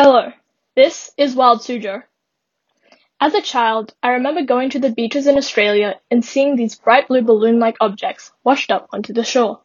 [0.00, 0.32] Hello,
[0.76, 2.04] this is Wild Suzhou.
[3.20, 7.08] As a child, I remember going to the beaches in Australia and seeing these bright
[7.08, 9.58] blue balloon-like objects washed up onto the shore.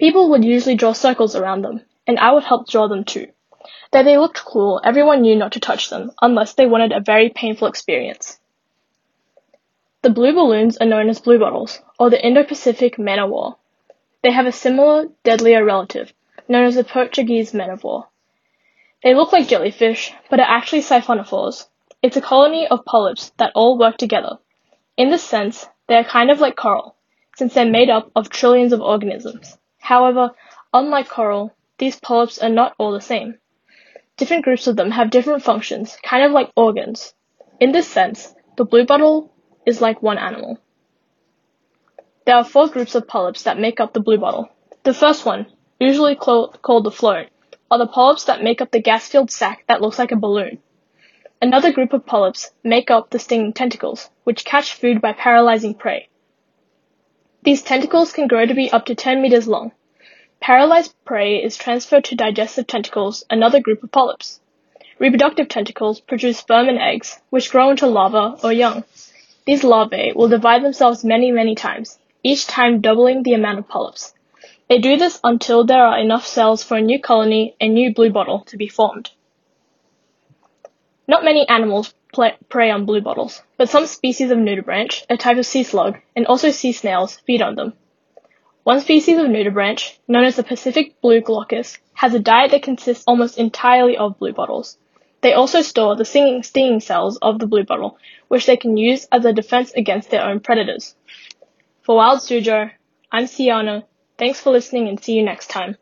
[0.00, 3.26] People would usually draw circles around them, and I would help draw them too.
[3.92, 7.28] Though they looked cool, everyone knew not to touch them unless they wanted a very
[7.28, 8.40] painful experience.
[10.00, 13.56] The blue balloons are known as bluebottles, or the Indo-Pacific man o' war.
[14.22, 16.14] They have a similar, deadlier relative,
[16.48, 18.08] known as the Portuguese man of war.
[19.04, 21.66] They look like jellyfish, but are actually siphonophores.
[22.02, 24.38] It's a colony of polyps that all work together.
[24.96, 26.96] In this sense, they are kind of like coral,
[27.36, 29.58] since they're made up of trillions of organisms.
[29.78, 30.30] However,
[30.72, 33.34] unlike coral, these polyps are not all the same.
[34.16, 37.12] Different groups of them have different functions, kind of like organs.
[37.60, 39.30] In this sense, the bluebottle
[39.66, 40.58] is like one animal.
[42.24, 44.48] There are four groups of polyps that make up the bluebottle.
[44.84, 45.44] The first one,
[45.78, 47.26] usually called the float,
[47.74, 50.58] are the polyps that make up the gas-filled sac that looks like a balloon.
[51.42, 56.08] Another group of polyps make up the stinging tentacles, which catch food by paralyzing prey.
[57.42, 59.72] These tentacles can grow to be up to 10 meters long.
[60.40, 64.38] Paralyzed prey is transferred to digestive tentacles, another group of polyps.
[65.00, 68.84] Reproductive tentacles produce sperm and eggs, which grow into larvae or young.
[69.46, 74.14] These larvae will divide themselves many, many times, each time doubling the amount of polyps.
[74.68, 78.46] They do this until there are enough cells for a new colony, a new bluebottle,
[78.46, 79.10] to be formed.
[81.06, 81.92] Not many animals
[82.48, 86.50] prey on bluebottles, but some species of nudibranch, a type of sea slug, and also
[86.50, 87.74] sea snails feed on them.
[88.62, 93.04] One species of nudibranch, known as the Pacific blue glaucus, has a diet that consists
[93.06, 94.78] almost entirely of bluebottles.
[95.20, 97.98] They also store the stinging, cells of the bluebottle,
[98.28, 100.94] which they can use as a defense against their own predators.
[101.82, 102.70] For Wild Suzhou,
[103.12, 103.84] I'm Siana.
[104.18, 105.76] Thanks for listening and see you next time.